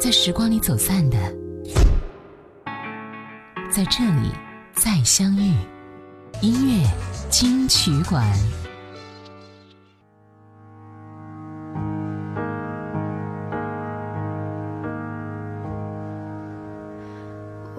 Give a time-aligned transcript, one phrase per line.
[0.00, 1.18] 在时光里走散的，
[3.68, 4.30] 在这里
[4.72, 5.52] 再相遇。
[6.40, 6.88] 音乐
[7.28, 8.24] 金曲馆。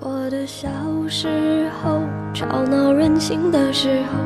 [0.01, 0.67] 我的小
[1.07, 2.01] 时候，
[2.33, 4.19] 吵闹任性的时候，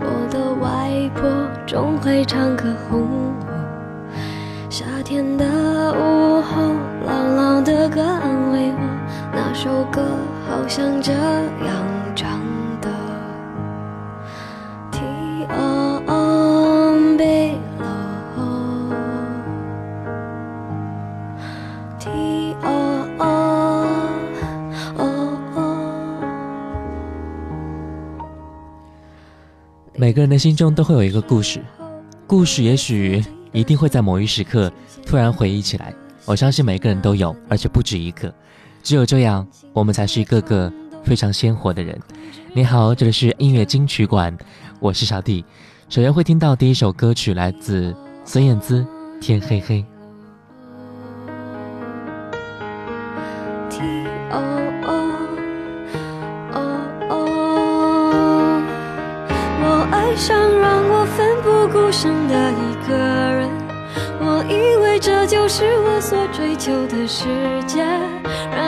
[0.00, 1.28] 我的外婆
[1.66, 3.34] 总会唱歌哄我。
[4.70, 5.44] 夏天的
[9.62, 10.02] 首歌
[10.48, 12.40] 好像这样唱。
[29.94, 31.60] 每个人的心中都会有一个故事，
[32.26, 33.22] 故事也许
[33.52, 34.72] 一定会在某一时刻
[35.04, 35.92] 突然回忆起来。
[36.24, 38.32] 我相信每个人都有，而且不止一个。
[38.82, 40.72] 只有这样，我们才是一个个
[41.04, 41.98] 非常鲜活的人。
[42.52, 44.36] 你好，这里是音乐金曲馆，
[44.80, 45.44] 我是小弟。
[45.88, 48.80] 首先会听到第一首歌曲，来自孙燕姿，
[49.20, 49.78] 《天黑黑》。
[60.16, 63.48] 想让我奋不顾身的一个人，
[64.20, 67.24] 我以为这就是我所追求的世
[67.66, 67.82] 界。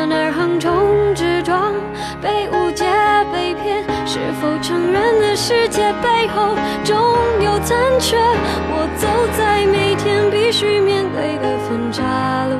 [0.02, 1.72] 然而横冲直撞，
[2.20, 2.84] 被误解
[3.32, 6.98] 被骗，是否承认了世界背后总
[7.40, 8.16] 有残缺？
[8.18, 9.06] 我走
[9.38, 12.02] 在每天必须面对的分岔
[12.48, 12.56] 路，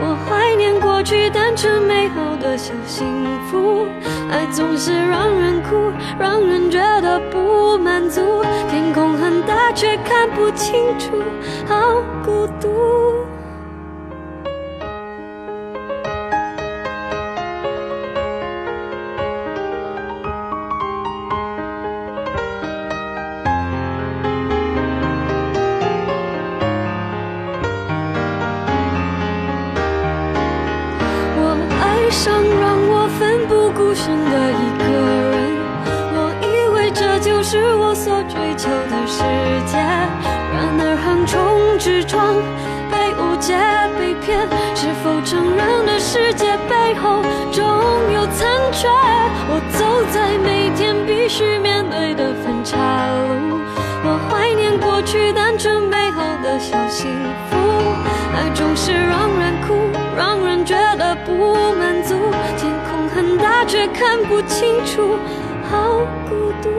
[0.00, 3.06] 我怀念过去单纯美好的小幸
[3.50, 3.86] 福。
[4.30, 8.42] 爱总是让人哭，让人觉得不满足。
[8.70, 11.20] 天空很大，却看不清楚，
[11.68, 13.26] 好孤独。
[48.72, 53.60] 却我走在每天必须面对的分岔路
[54.04, 57.10] 我怀念过去单纯美好的小幸
[57.50, 57.56] 福
[58.34, 59.74] 爱总是让人哭
[60.16, 62.14] 让人觉得不满足
[62.56, 65.16] 天空很大却看不清楚
[65.70, 66.70] 好孤独。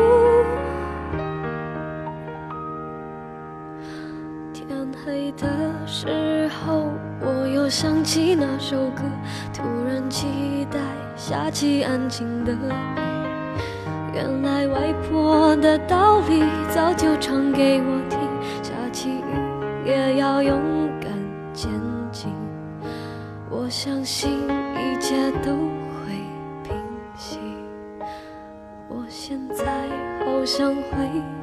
[4.53, 4.67] 天
[5.05, 5.47] 黑的
[5.87, 9.03] 时候我又想起那首歌
[9.53, 10.79] 突然期待
[11.25, 12.57] 下起安静的雨。
[14.13, 16.43] 原来外婆的道理
[16.75, 18.19] 早就唱给我听，
[18.61, 20.59] 下起雨也要勇
[20.99, 21.09] 敢
[21.53, 21.71] 前
[22.11, 22.29] 进。
[23.49, 26.13] 我相信一切都会
[26.61, 26.75] 平
[27.15, 27.39] 息。
[28.89, 29.63] 我现在
[30.25, 30.43] 好。
[30.45, 31.42] 想回。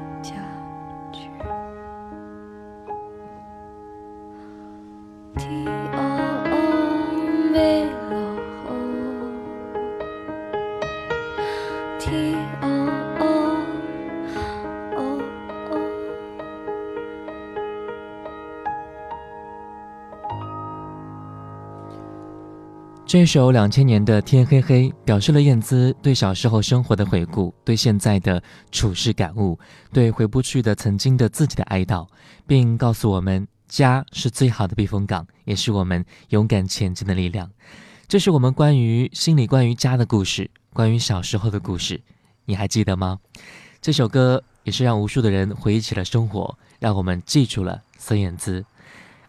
[23.12, 28.40] 这首两千年的《天黑黑》表示了燕姿对小时候生活的回顾，对现在的
[28.70, 29.58] 处事感悟，
[29.92, 32.06] 对回不去的曾经的自己的哀悼，
[32.46, 37.50] 并告诉我们，家是最好的避风港，也是我们勇敢前进的力量。
[38.06, 42.00] 这是我们关于心里关于家的故事，关于小时候的故事，
[42.44, 43.18] 你还记得吗？
[43.82, 48.64] 这首歌也是让无数的人回忆起了生活，让我们记住了孙燕姿。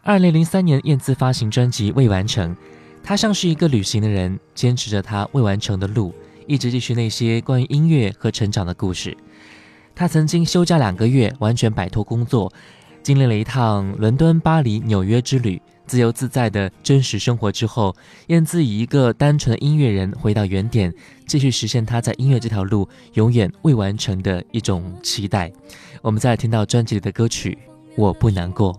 [0.03, 2.55] 二零零三年，燕姿发行专辑《未完成》。
[3.03, 6.13] 他像是一个旅行的人，坚持着他未完成的路，
[6.47, 9.15] 一直继续那些关于音乐和成长的故事。
[9.93, 12.51] 他曾经休假两个月，完全摆脱工作，
[13.03, 17.93] 经历了一趟伦敦、巴黎、纽约之旅，自由自在的真实生活之后，
[18.27, 20.93] 燕姿以一个单纯的音乐人回到原点，
[21.27, 25.51] 继续实现他在音乐这条路永远未完成的一种期待。
[26.01, 27.57] 我们再来听到专辑里的歌曲
[27.97, 28.73] 《我不难过》。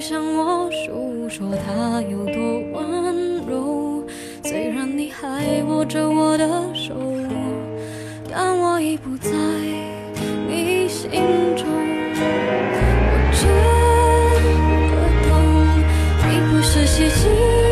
[0.00, 2.34] 向我诉说他有多
[2.72, 4.02] 温柔。
[4.42, 6.94] 虽然你还握着我的手，
[8.30, 9.30] 但我已不在
[10.48, 11.10] 你心
[11.54, 11.66] 中。
[13.06, 13.46] 我真
[14.90, 14.94] 的
[15.28, 15.30] 懂，
[16.30, 17.69] 你不是写信。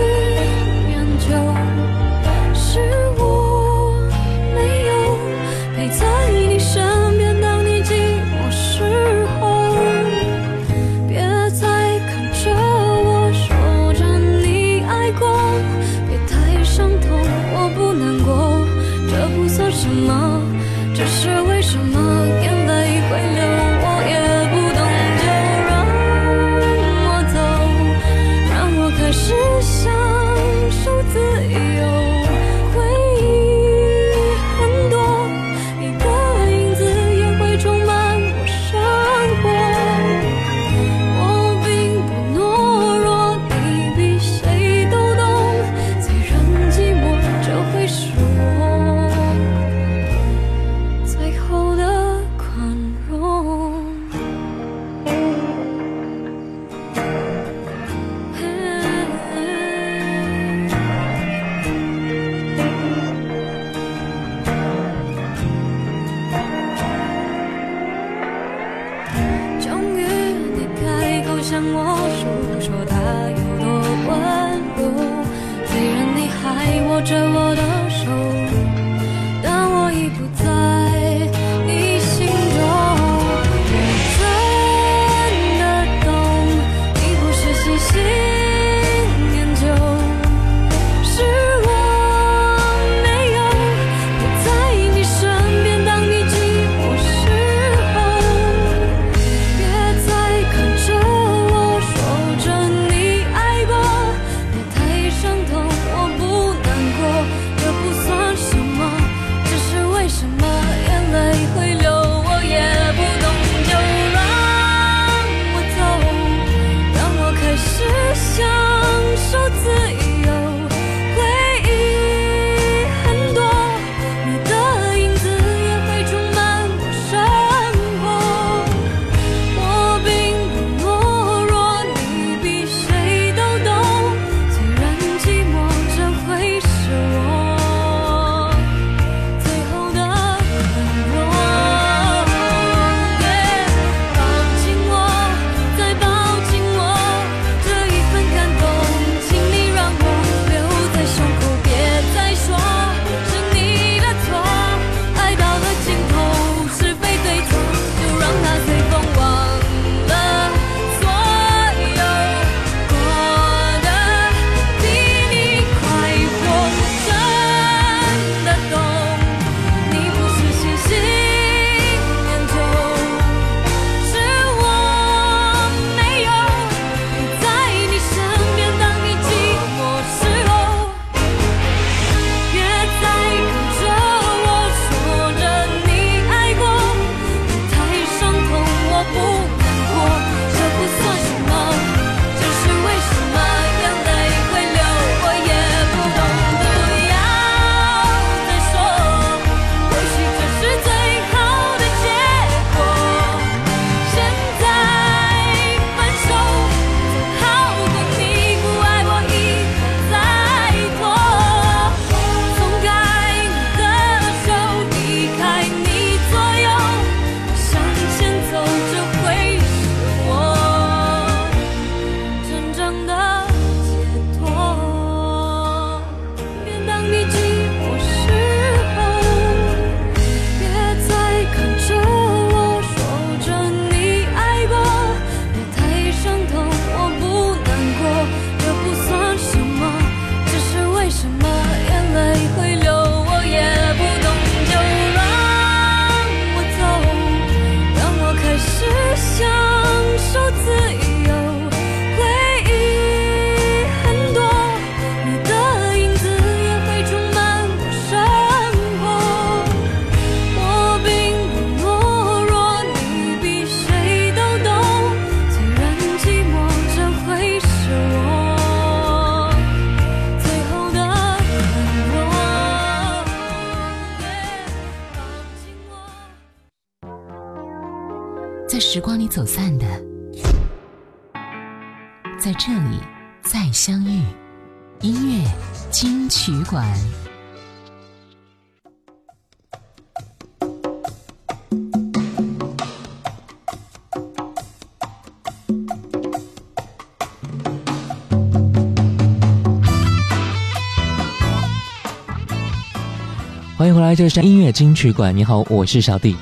[304.08, 305.36] 来，这是音乐金曲馆。
[305.36, 306.34] 你好，我是小弟。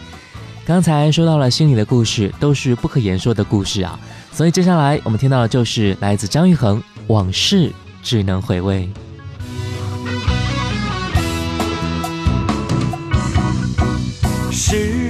[0.64, 3.98] 刚才说到了心里的故事，都是不可言说的故事啊。
[4.30, 7.72] 所以接下来我们听到的就是来自张玉恒《往事
[8.04, 8.88] 只能回味》。
[14.52, 15.05] 是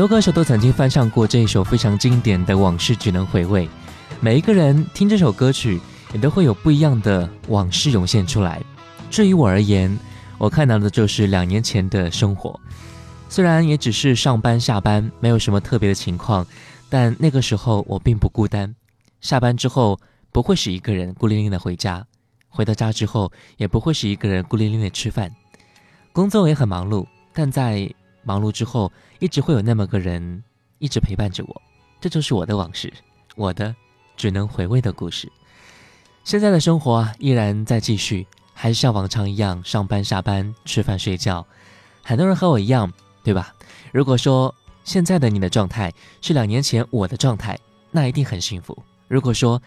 [0.00, 3.66] 很多歌手都曾经翻唱过这一首非常经典的《往事只能回味》，
[4.18, 5.78] 每一个人听这首歌曲，
[6.14, 8.62] 也都会有不一样的往事涌现出来。
[9.10, 9.94] 至于我而言，
[10.38, 12.58] 我看到的就是两年前的生活，
[13.28, 16.46] 虽然也只是上班下班，没有什么特别的情况，
[16.88, 18.74] 但那个时候我并不孤单。
[19.20, 20.00] 下班之后
[20.32, 22.02] 不会是一个人孤零零的回家，
[22.48, 25.30] 回到家之后也不会是一个人孤零零的吃饭。
[26.10, 27.86] 工作也很忙碌，但在
[28.22, 30.42] 忙碌之后，一直会有那么个人
[30.78, 31.62] 一直陪伴着我，
[32.00, 32.92] 这就是我的往事，
[33.36, 33.74] 我的
[34.16, 35.30] 只能回味的故事。
[36.24, 41.46] 现在的生活，依然在继续，还是像往常一样上班、下班、吃饭、睡觉。
[42.02, 42.92] 很多人和我一样，
[43.24, 43.54] 对吧？
[43.92, 47.58] 如果说现在的你的状态是两年前我的状态，
[47.90, 48.76] 那一定很幸福。
[49.08, 49.60] 如果说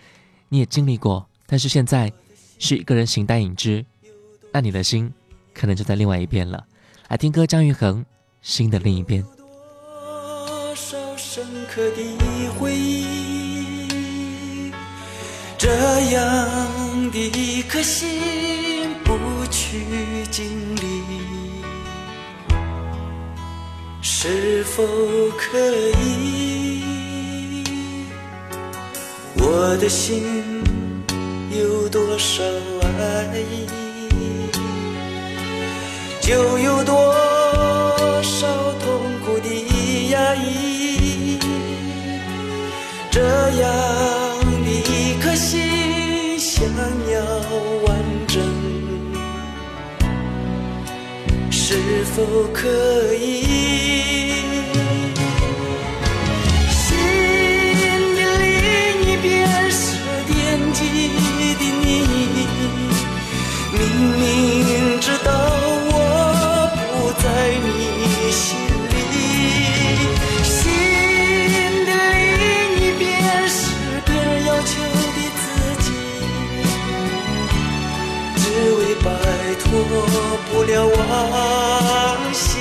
[0.49, 2.11] 你也经历过，但是现在
[2.59, 3.83] 是一个人形单影只，
[4.51, 5.11] 那你的心
[5.53, 6.65] 可能就在另外一边了。
[7.09, 8.05] 来听歌，张玉恒。
[8.43, 12.03] 心的另一边，多少深刻的
[12.59, 13.87] 回忆，
[15.57, 15.69] 这
[16.11, 19.17] 样的一颗心不
[19.49, 20.83] 去经历，
[24.01, 24.83] 是否
[25.37, 25.57] 可
[26.01, 27.63] 以
[29.37, 30.21] 我的心
[31.49, 32.43] 有多少
[32.99, 33.65] 爱意，
[36.19, 36.93] 就有多
[40.33, 41.39] 的压抑。
[43.11, 43.65] 这样
[44.63, 47.21] 的一颗心，想要
[47.85, 48.41] 完整，
[51.51, 51.75] 是
[52.15, 52.23] 否
[52.53, 53.62] 可以？
[79.73, 80.05] 过
[80.51, 82.59] 不了往昔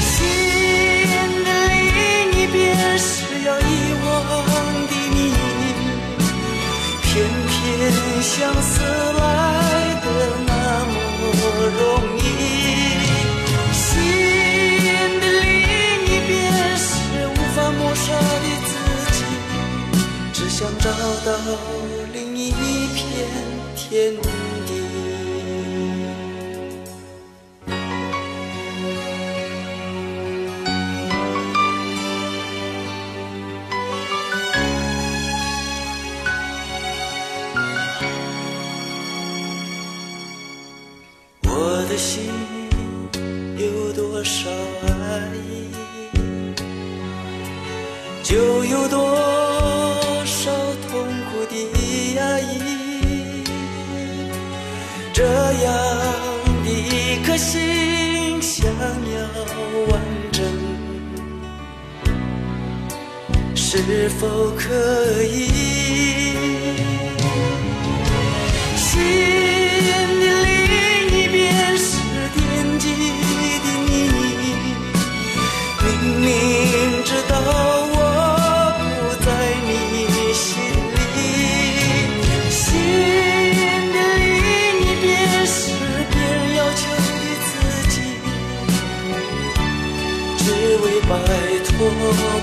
[0.00, 0.16] 心
[1.44, 3.62] 的另一边是要遗
[4.02, 4.08] 忘
[4.88, 5.18] 的你
[7.02, 7.06] 偏
[7.48, 7.52] 偏
[8.22, 8.32] 相
[8.62, 9.20] 思来
[10.00, 10.06] 的
[10.46, 10.50] 那
[10.88, 10.90] 么
[11.78, 11.80] 容
[12.18, 12.20] 易。
[13.74, 13.80] 心
[15.20, 15.44] 的另
[16.06, 16.32] 一边
[16.78, 16.88] 是
[17.28, 18.70] 无法抹杀的自
[19.12, 19.18] 己
[20.32, 21.30] 只想找到
[22.14, 22.40] 另一
[22.94, 23.28] 片
[23.76, 24.31] 天地
[42.02, 42.24] 心
[43.56, 44.88] 有多少爱
[45.48, 45.70] 意，
[48.24, 48.98] 就有多
[50.24, 50.50] 少
[50.88, 50.90] 痛
[51.30, 51.54] 苦的
[52.16, 53.44] 压抑。
[55.14, 55.72] 这样
[56.64, 58.76] 的一颗心，想要
[59.92, 60.00] 完
[60.32, 60.42] 整，
[63.54, 66.41] 是否可以？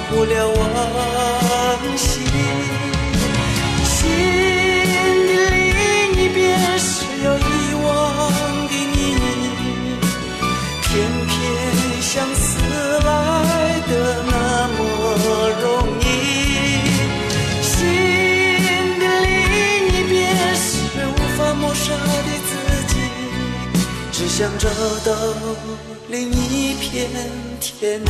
[0.10, 0.60] 不了往
[1.96, 2.20] 昔，
[3.86, 3.98] 心
[5.28, 5.78] 的另
[6.24, 6.38] 一边
[6.80, 7.42] 是有遗
[7.84, 7.88] 忘
[8.68, 8.98] 的你，
[10.82, 10.90] 偏
[11.28, 11.32] 偏
[12.02, 12.42] 相思
[13.06, 13.08] 来
[13.88, 13.92] 的
[14.26, 14.32] 那
[14.76, 14.80] 么
[15.62, 15.64] 容
[16.02, 16.04] 易。
[17.62, 17.70] 心
[19.00, 19.30] 的另
[19.94, 20.18] 一边
[20.56, 20.68] 是
[21.06, 22.52] 无法抹杀的自
[22.88, 22.94] 己，
[24.12, 24.68] 只想找
[25.06, 25.08] 到
[26.10, 27.08] 另一片
[27.62, 28.10] 天地。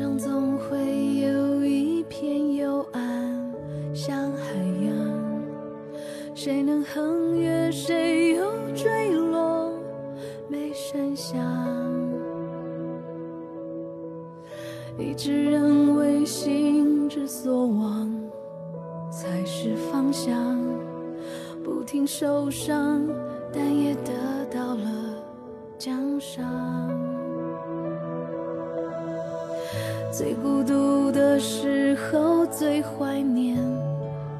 [0.00, 0.78] 成长总会
[1.16, 3.52] 有一片幽暗，
[3.92, 5.44] 像海洋，
[6.34, 9.70] 谁能横越，谁又坠落，
[10.48, 11.38] 没声响。
[14.98, 18.10] 一直认为心之所往，
[19.10, 20.58] 才是方向，
[21.62, 23.06] 不停受伤，
[23.52, 24.12] 但也得
[24.50, 24.86] 到了
[25.76, 27.09] 奖赏。
[30.12, 33.56] 最孤独的时候，最怀念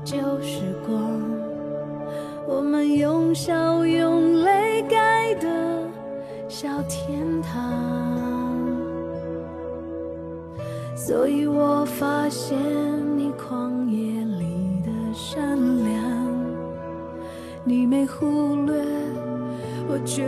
[0.05, 0.99] 旧时光。
[2.47, 5.49] 我们用笑用泪盖的
[6.49, 7.71] 小天堂。
[10.97, 12.59] 所以我发现
[13.17, 16.03] 你旷野里的善良，
[17.65, 18.27] 你没忽
[18.67, 18.75] 略
[19.89, 20.25] 我倔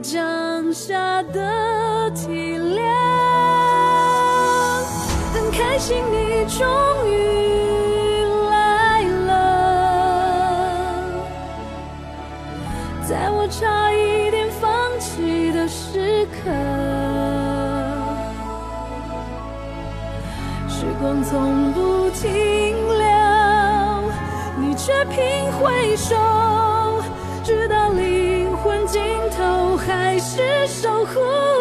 [0.00, 2.65] 强下的体谅。
[5.86, 6.66] 开心，你终
[7.06, 9.30] 于来了，
[13.08, 14.68] 在我差一点放
[14.98, 16.50] 弃的时刻，
[20.68, 23.06] 时光从不停留，
[24.58, 25.22] 你却频
[25.52, 26.16] 回首，
[27.44, 29.00] 直到灵魂尽
[29.38, 31.55] 头，还是守护。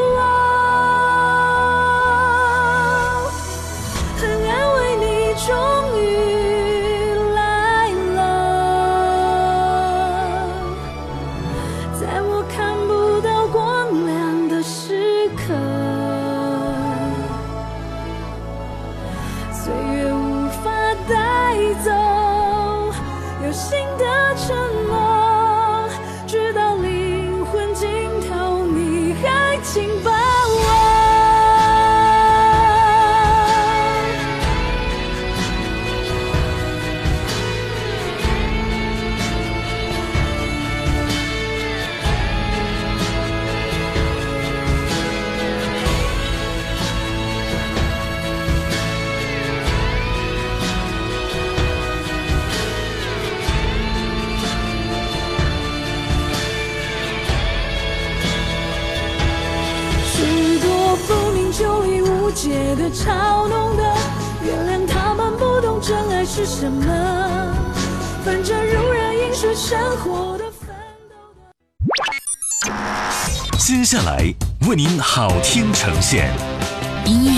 [76.16, 77.32] 音乐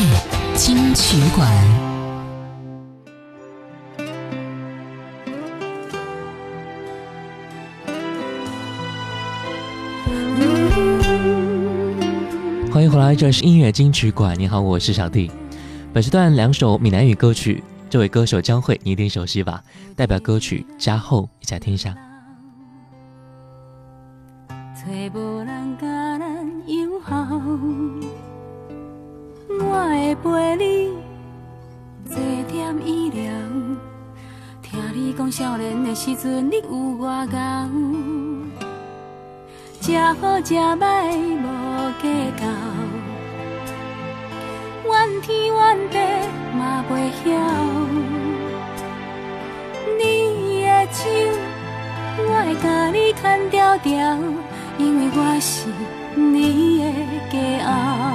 [0.56, 1.52] 金曲馆。
[12.72, 14.38] 欢迎回来，这是音乐金曲馆。
[14.38, 15.32] 你好，我是小弟。
[15.92, 19.64] 本时段两首闽南语歌曲，这位歌手江蕙你一定熟悉吧？
[19.96, 21.96] 代表歌曲《加厚》，一起来听一下。
[29.78, 30.90] 我会陪你
[32.10, 32.18] 坐
[32.52, 33.22] 点医疗，
[34.64, 37.38] 听你讲少年的时阵你有我高，
[39.80, 41.14] 吃好吃歹
[41.44, 41.46] 无
[42.02, 42.08] 计
[42.40, 42.44] 较。
[44.90, 45.58] 怨天怨
[45.92, 45.96] 地
[46.58, 46.92] 嘛袂
[47.24, 47.26] 晓，
[50.00, 50.02] 你
[50.64, 51.00] 的手
[52.18, 53.94] 我会甲你牵条条，
[54.80, 55.70] 因为我是
[56.20, 56.84] 你的
[57.32, 58.07] 骄傲。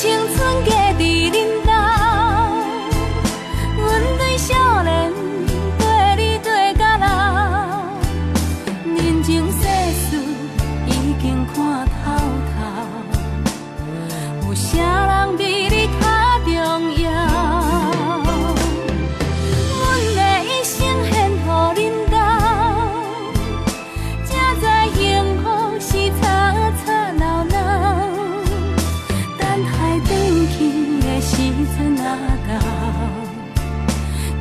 [0.00, 0.37] 青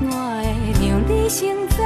[0.02, 1.77] 我会让你心痛。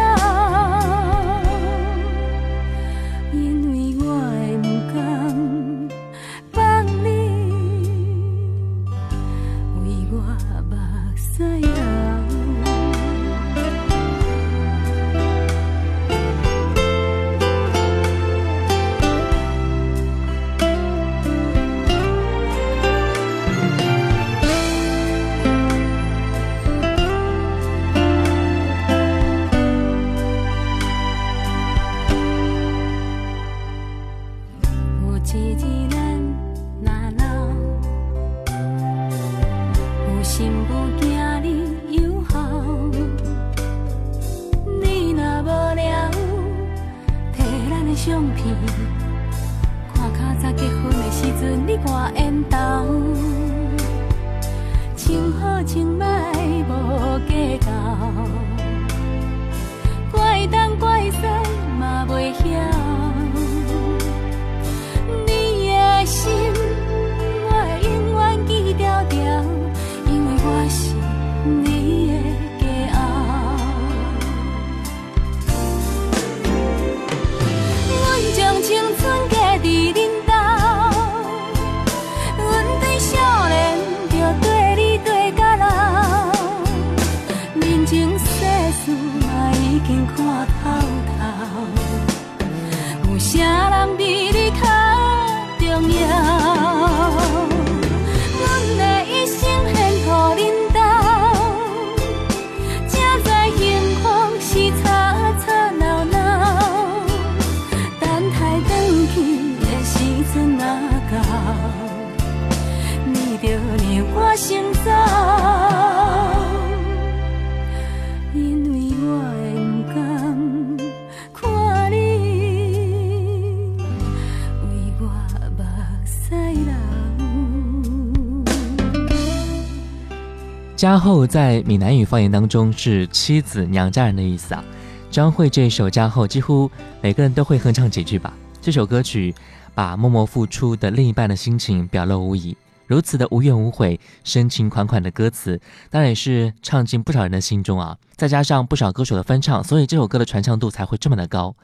[130.81, 134.65] 家后在闽南语方言当中是妻子、娘家人的意思啊。
[135.11, 138.33] 张惠这首《家后》几乎每个人都会哼唱几句吧。
[138.59, 139.31] 这首歌曲
[139.75, 147.95] 把默默付出的另一半的心情表露无遗，如此的无怨无悔、深情款款的歌词，当然也是唱进不少人的心中啊。
[148.15, 151.55] 再加上不少歌手的翻唱，所以这首歌的传唱度才会这么的高。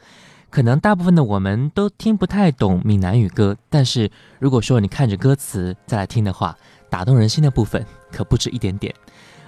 [0.52, 6.56] 可能大部分的我们都听不太懂闽南语歌，但是如果说你看着歌词再来听的话，
[6.90, 8.94] 打动人心的部分可不止一点点。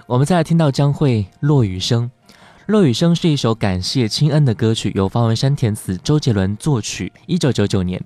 [0.06, 2.10] 我们再来听到张惠《落雨声》。
[2.66, 7.12] 《落雨声》是一首感谢亲恩的歌曲，由方文山填词，周杰伦作曲。
[7.26, 8.00] 一九九九年，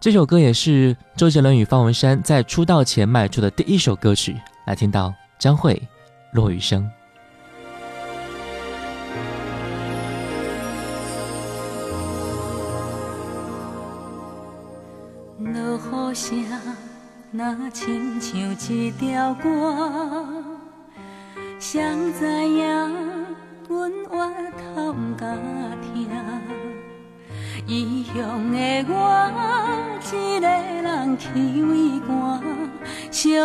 [0.00, 4.36] 这首歌也是周杰伦与方文山在出道前迈出的第一首歌曲。
[4.66, 5.74] 来听到张惠
[6.36, 6.82] 《落雨声》。
[15.38, 15.78] 落
[17.36, 19.44] 雨声，那亲像一条歌，
[21.58, 21.82] 谁
[22.18, 22.64] 知影？
[23.68, 24.26] 阮活
[24.74, 25.38] 透毋敢
[25.82, 26.08] 听，
[27.66, 28.94] 异乡的我，
[30.12, 31.28] 一个人去
[31.62, 32.40] 为寒，
[33.10, 33.38] 寂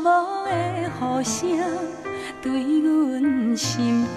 [0.00, 0.04] 寞
[0.44, 0.50] 的
[0.88, 1.34] 雨声
[2.40, 4.16] 对阮心寒。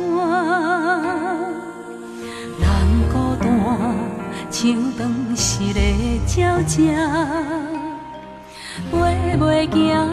[2.59, 2.63] 人
[3.11, 3.45] 孤单，
[4.49, 4.63] 像
[4.97, 5.79] 长逝的
[6.35, 6.95] 鸟只，
[8.91, 8.95] 飞
[9.37, 10.09] 袂行，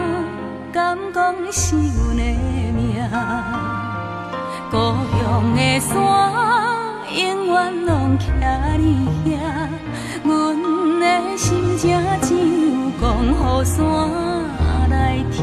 [0.72, 2.22] 敢讲是阮的
[2.72, 2.82] 命？
[4.70, 5.92] 故乡的山，
[7.14, 7.54] 永远
[7.87, 8.22] 拢徛
[8.78, 8.84] 你
[9.24, 9.32] 遐。
[10.24, 10.28] 阮
[11.00, 11.04] 的
[11.37, 11.82] 心情
[12.22, 13.32] 只有讲予
[13.64, 13.74] 山
[14.90, 14.92] 来
[15.30, 15.40] 听。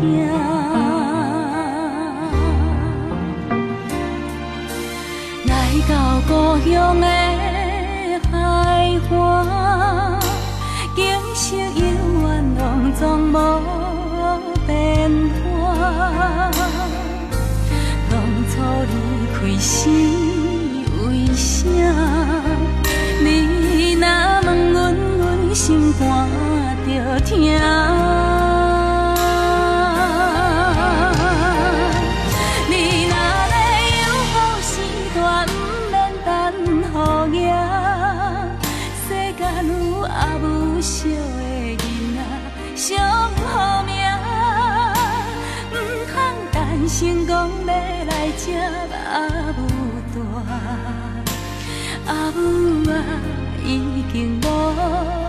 [5.46, 5.52] 来
[5.88, 5.92] 到
[6.28, 6.30] 故
[6.70, 7.06] 乡的
[8.30, 8.36] 海
[9.12, 9.16] 岸，
[10.96, 11.00] 景
[11.34, 11.56] 色
[13.00, 13.36] 总无
[14.68, 15.10] 变
[15.44, 16.52] 化。
[18.10, 18.14] 当
[18.50, 18.52] 初
[18.88, 18.92] 离。
[19.42, 21.66] 开是为啥？
[23.24, 24.06] 你若
[24.46, 26.00] 问阮，阮心肝
[26.86, 27.32] 着疼。
[54.12, 55.21] 经无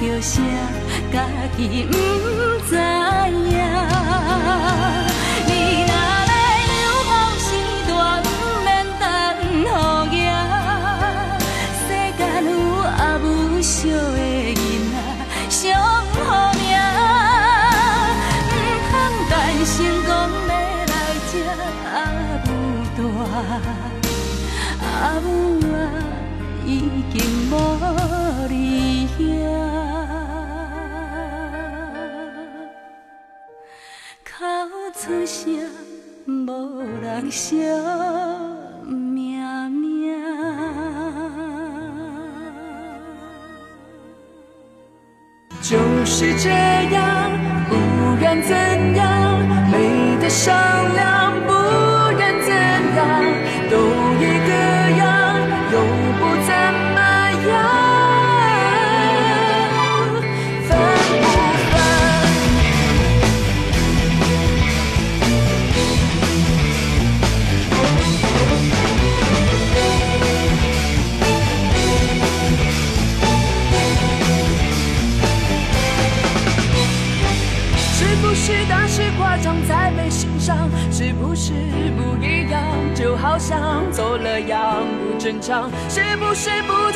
[0.00, 0.44] 叫声，
[1.12, 1.96] 家己不
[2.68, 3.58] 知影。
[37.30, 37.58] 想
[38.86, 40.14] 喵喵
[45.60, 47.32] 就是这样
[47.68, 47.74] 不
[48.20, 49.38] 管怎样
[49.70, 50.54] 没得商
[50.94, 51.17] 量
[85.88, 86.87] 是不是不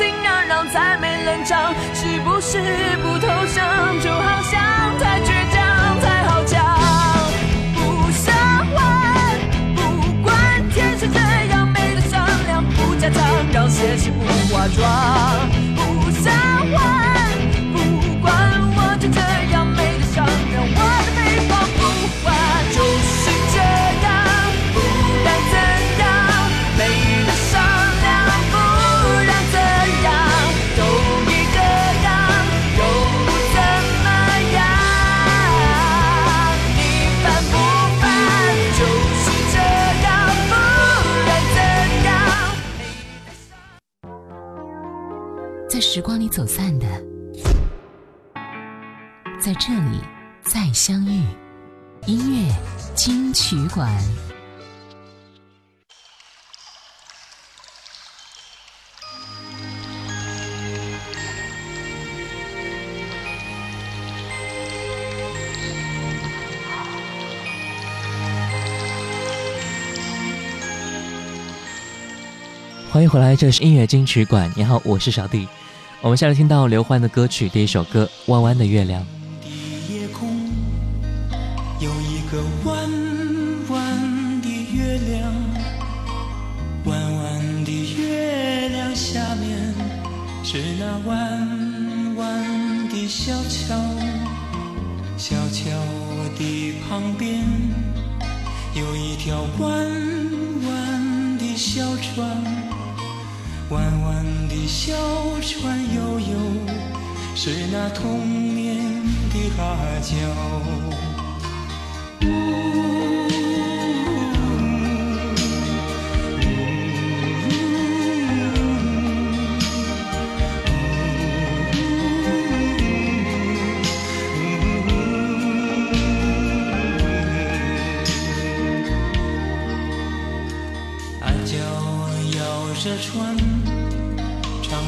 [46.03, 46.85] 光里走散的。
[49.39, 50.01] 在这里
[50.41, 51.23] 再相遇。
[52.05, 52.53] 音乐
[52.93, 53.89] 金曲馆。
[72.91, 74.51] 欢迎回来这是音乐金曲馆。
[74.57, 75.47] 你好我是小弟。
[76.03, 79.07] 我们下来听到刘欢的歌曲第一首歌，弯弯的月亮。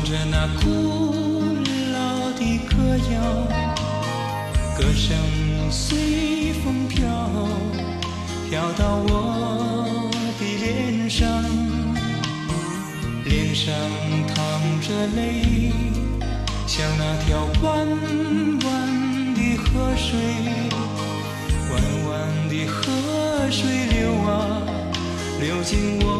[0.05, 0.69] 着那古
[1.91, 2.75] 老的歌
[3.11, 3.17] 谣
[4.77, 5.17] 歌声
[5.71, 7.07] 随风飘
[8.47, 11.27] 飘到我的脸上
[13.23, 13.73] 脸上
[14.27, 14.35] 淌
[14.79, 15.71] 着泪
[16.67, 17.87] 像那条弯
[18.63, 20.19] 弯的河水
[21.71, 21.73] 弯
[22.07, 22.83] 弯的河
[23.49, 24.61] 水流啊
[25.39, 26.14] 流进我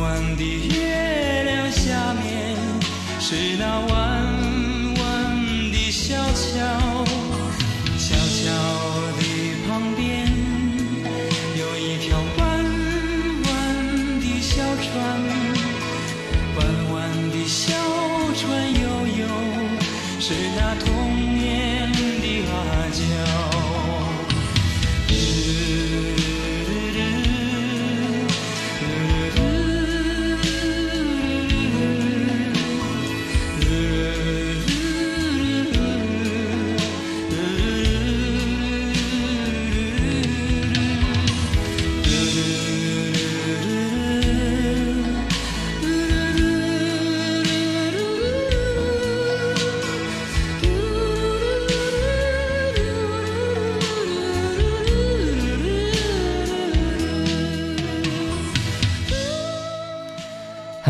[0.00, 2.56] 弯的月亮下面
[3.18, 4.49] 是那弯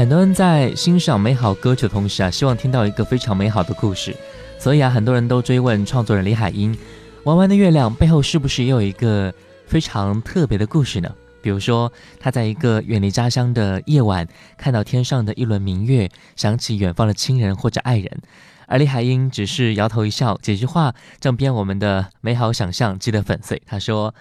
[0.01, 4.17] 很多人在欣赏美好歌曲的同时啊，希望听到一个非常美好的故事，
[4.59, 6.75] 所以啊，很多人都追问创作人李海英，
[7.25, 9.31] 《弯弯的月亮》背后是不是也有一个
[9.67, 11.15] 非常特别的故事呢？
[11.43, 14.27] 比如说，他在一个远离家乡的夜晚，
[14.57, 18.23] 看到天上的一轮明月，想起远方的亲人或者爱人，
[18.67, 23.61] 而李海英只是摇头一笑，几句话，正编我们的美好想象击得粉碎。
[23.67, 24.15] 他说。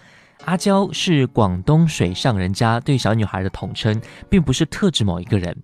[0.45, 5.55] 阿娇是广东水上人家对小女孩的统称，并不是特指某一个人。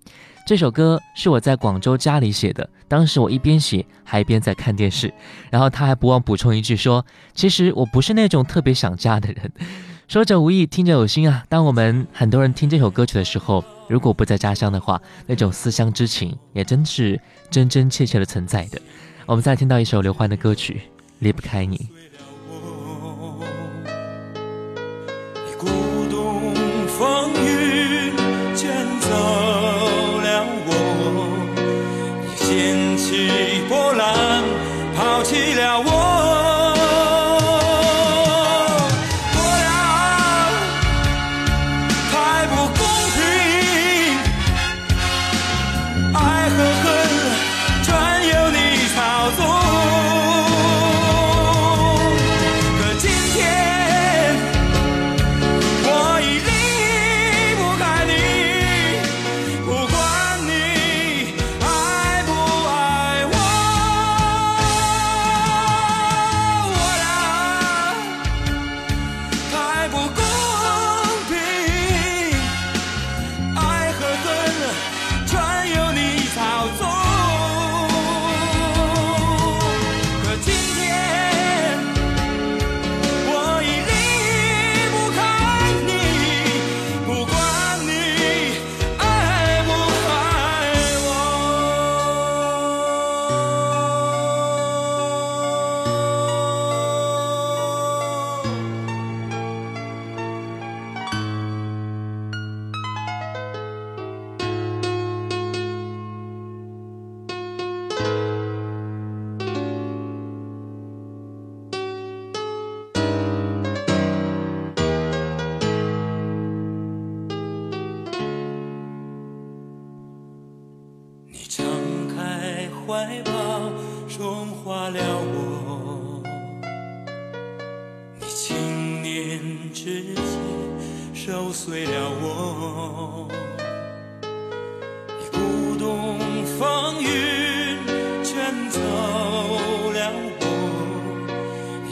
[0.46, 5.12] 这首歌是我在广州家里写的，当时我一边写还一边在看电视。
[5.50, 7.04] 然后他还不忘补充一句说
[7.34, 9.50] ：“其实我不是那种特别想家的人。”
[10.06, 11.44] 说者无意，听者有心啊。
[11.48, 17.20] 当我们很多人听这首歌曲的时候，如果不在家乡的话，那种思乡之情也真是
[17.50, 18.80] 真真切切的存在的。
[19.24, 20.74] 我们再听到一首刘欢的歌曲
[21.18, 21.76] 《离不开你》。
[29.08, 29.12] 走
[30.24, 30.70] 了我
[32.22, 34.42] 你掀起波澜
[34.96, 36.15] 抛弃了我。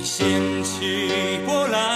[0.04, 1.08] 掀起
[1.46, 1.93] 波澜